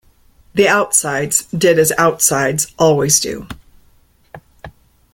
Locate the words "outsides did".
0.67-1.77